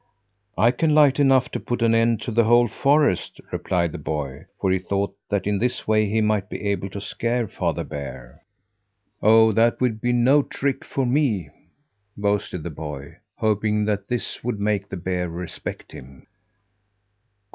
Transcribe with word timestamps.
"I 0.57 0.71
can 0.71 0.95
light 0.95 1.19
enough 1.19 1.49
to 1.51 1.59
put 1.59 1.83
an 1.83 1.93
end 1.93 2.21
to 2.21 2.31
the 2.31 2.45
whole 2.45 2.67
forest," 2.67 3.39
replied 3.51 3.91
the 3.91 3.99
boy, 3.99 4.45
for 4.59 4.71
he 4.71 4.79
thought 4.79 5.15
that 5.29 5.45
in 5.45 5.59
this 5.59 5.87
way 5.87 6.09
he 6.09 6.21
might 6.21 6.49
be 6.49 6.59
able 6.71 6.89
to 6.89 6.99
scare 6.99 7.47
Father 7.47 7.83
Bear. 7.83 8.41
"Oh, 9.21 9.51
that 9.51 9.79
would 9.79 10.01
be 10.01 10.11
no 10.11 10.41
trick 10.41 10.83
for 10.83 11.05
me!" 11.05 11.51
boasted 12.17 12.63
the 12.63 12.71
boy, 12.71 13.17
hoping 13.35 13.85
that 13.85 14.07
this 14.07 14.43
would 14.43 14.59
make 14.59 14.89
the 14.89 14.97
bear 14.97 15.29
respect 15.29 15.91
him. 15.91 16.25